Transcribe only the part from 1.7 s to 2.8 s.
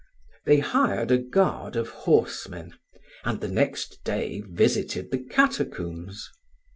of horsemen,